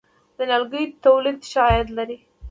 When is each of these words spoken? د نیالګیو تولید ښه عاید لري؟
د 0.37 0.39
نیالګیو 0.49 0.97
تولید 1.05 1.39
ښه 1.49 1.59
عاید 1.67 1.87
لري؟ 1.97 2.17